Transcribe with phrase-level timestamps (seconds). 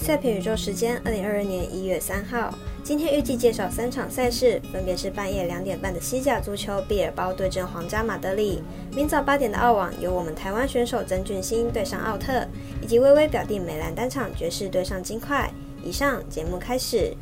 [0.00, 2.54] 赛评宇宙时间，二零二二年一月三号。
[2.82, 8.62] 今天预计介绍三场赛事，分别是半夜两点半的西甲足球，毕尔包对阵皇家马德里；
[8.96, 12.46] 明早八点的澳网，由我们台湾选手曾俊欣对上奥特，
[12.80, 15.52] 以及微微表弟美兰单场爵士对上金块。
[15.84, 17.14] 以上节目开始。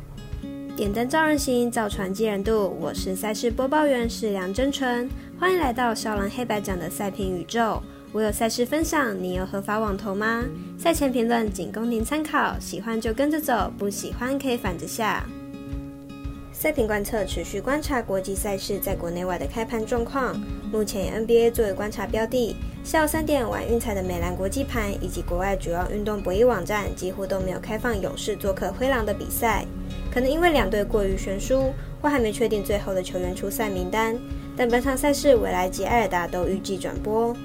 [0.77, 2.77] 点灯照人行，造船济人度。
[2.79, 7.83] 我是赛事播报员是梁真纯，欢迎来到少狼黑白奖的赛评宇宙。
[8.11, 10.43] 我有赛事分享，你有合法网投吗？
[10.79, 15.23] 赛前评论仅供您参考，喜欢就跟着走，不喜欢可以反着下。
[16.51, 20.35] 赛评观测持续观察国际赛事在国内外的开盘状况。
[20.71, 29.63] 目前 NBA 作为观察标的，下午三点晚运彩的美兰国际盘以及国外主要运动博弈网站几乎都没有开放勇士做客灰狼的比赛，
[30.11, 31.71] 可能因为两队过于悬殊，
[32.01, 34.17] 或还没确定最后的球员出赛名单。
[34.57, 37.37] 但本场赛事未来及艾尔达都预计转播。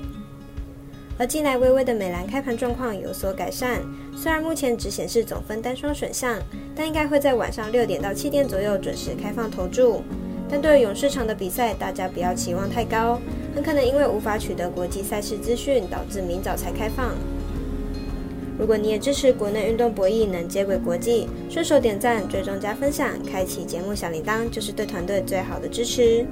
[1.17, 3.81] 而近来微微的美兰开盘状况有所改善，
[4.17, 6.39] 虽然目前只显示总分单双选项，
[6.75, 10.03] 但应该会在晚上六点到七点左右准时开放投注。
[10.51, 13.21] 但对勇士场的比赛，大家不要期望太高，
[13.55, 17.15] 很可能因为无法取得国际赛事资讯，导致明早才开放。
[18.59, 26.27] 如果你也支持国内运动博弈能接轨国际，顺手点赞、追踪加分享、开启节目小铃铛，就是对团队最好的支持。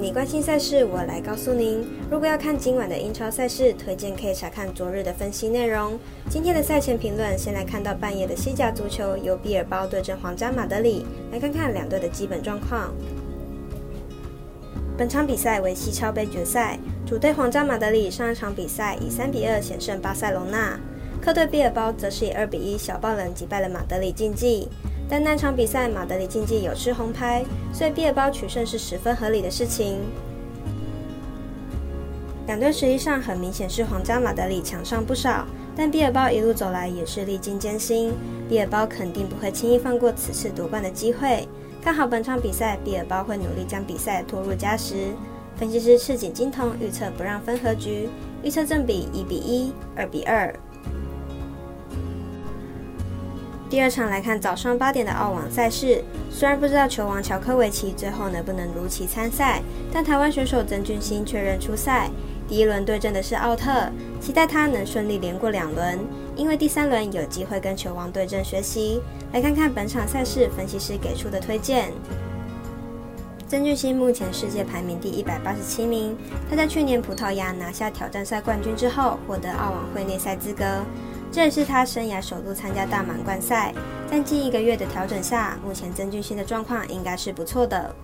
[0.00, 1.86] 你关心赛事，我来告诉您。
[2.10, 5.98] 如果要看今晚的英超赛事，推荐可以查看昨日的分析内容。
[6.30, 11.04] 今天的赛前评论，先来看到半夜的西甲足球，由比尔包对阵皇家马德里。
[11.30, 12.94] 来看看两队的基本状况。
[14.96, 20.80] 本场比赛为西超杯决赛，主队皇家马德里上一场比赛以三比二险胜巴塞隆纳，
[21.20, 24.66] 客队比尔包则是以二比一小爆冷击败了马德里竞技。
[25.10, 29.98] 但那场比赛，马德里竞技有吃红牌，所以毕尔包取胜是十分合理的事情。
[32.46, 35.44] 两队实力上很明显是皇家马德里强上不少，
[35.76, 38.12] 但毕尔包一路走来也是历经艰辛，
[38.48, 41.46] 毕尔包肯定不会轻易放过此次夺冠的机会。
[41.82, 45.08] 看好本场比赛，毕尔包会努力将比赛拖入加时。
[45.56, 48.08] 分析师赤井金童预测不让分和局，
[48.42, 50.54] 预测正比一比一、二比二。
[53.70, 62.10] 第二场来看早上八点的澳网赛事，虽然不知道球王乔科维奇最后能不能如期参赛，但台湾选手曾俊欣确认出赛。
[62.48, 63.88] 第一轮对阵的是奥特，
[64.20, 66.00] 期待他能顺利连过两轮，
[66.34, 69.00] 因为第三轮有机会跟球王对阵学习。
[69.32, 71.92] 来看看本场赛事分析师给出的推荐。
[73.46, 76.16] 曾俊欣目前世界排名第一百八十七名，
[76.50, 80.64] 他在去年葡萄牙拿下挑战赛冠军之后，获得澳网会内赛资格。
[81.32, 83.72] 这也是他生涯首度参加大满贯赛，
[84.10, 87.94] 在近一个月的调整下，目前曾俊欣的状况应该是不错的。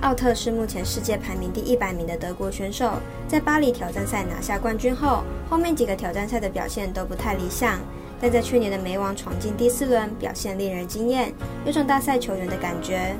[0.00, 2.94] 奥特是目前世界排名第一百名的德国选手，
[3.28, 7.78] 在巴黎挑战赛拿下冠军后，后面几个挑战赛的表现都不太理想，
[8.20, 11.32] 但在去年的美网闯进第四轮，表现令人惊艳，
[11.64, 13.14] 有种大赛球员的感觉。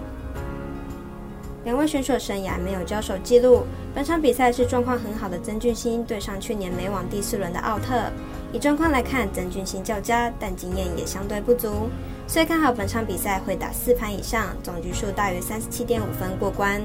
[1.62, 8.10] 两位选手生涯没有交手记录，本场比赛是状况很好的曾俊欣对上去年美网第四轮的奥特。
[8.52, 11.90] 以状况来看，曾俊欣较佳，但经验也相对不足，
[12.26, 16.80] 所以看好本场比赛会打四盘以上，总局数大于三十七点五分过关。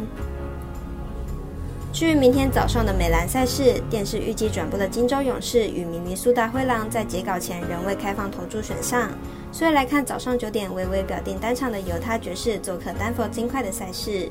[1.93, 9.09] 至于明天早上的美兰赛事，电视预计转播的金州勇士与明尼苏达灰狼在截稿前仍未开放投注选项，
[9.53, 14.29] 所以来看早上九点微微表定单场的犹他爵士做客丹佛金块的赛事。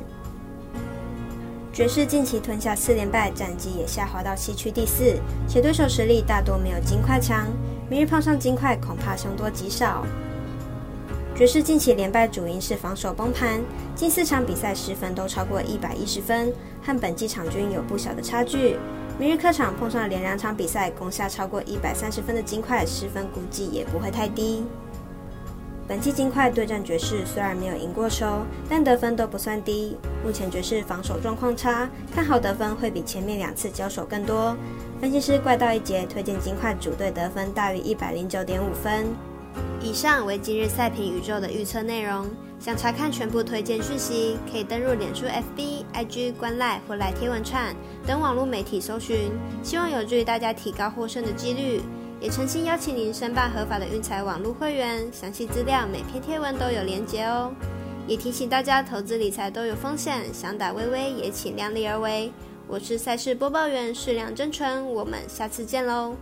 [1.74, 5.18] 爵士近期吞下四连败，战绩也下滑到西区第四，
[5.48, 7.48] 且对手实力大多没有金块强。
[7.90, 10.06] 明日碰上金块，恐怕凶多吉少。
[11.34, 13.60] 爵士近期连败主因是防守崩盘，
[13.96, 18.76] 近四场比赛失分都超过一百一十分，和本季场均有不小的差距。
[19.18, 24.62] 明日客场碰上连两场比赛攻下超过一百三十分的金块，失分估计也不会太低。
[25.86, 28.26] 本季金块对战爵士，虽然没有赢过球，
[28.68, 29.96] 但得分都不算低。
[30.24, 34.56] 目前爵士防守状况差，看好得分会比前面两次交手更多。
[34.98, 39.06] 分析师怪盗一节推荐金块主队得分大于一百零九点五分。
[39.80, 42.26] 以上为今日赛评宇宙的预测内容。
[42.58, 47.76] 想查看全部推荐讯息，可以登入脸书、FB、IG、观赖或来贴文串
[48.06, 49.30] 等网络媒体搜寻。
[49.62, 51.82] 希望有助于大家提高获胜的几率。
[52.24, 57.52] 也诚心邀请您申办合法的运财网络会员，详细资料每篇贴文都有连结哦。
[58.06, 62.32] 也提醒大家，投资理财都有风险，想打微微也请量力而为。
[62.66, 66.16] 我是赛事播报员，适量真纯，我们下次见喽。